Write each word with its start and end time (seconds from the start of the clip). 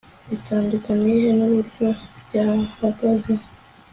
Bitandukaniye 0.29 1.15
he 1.23 1.29
nuburyo 1.37 1.89
byahagaze 2.25 3.33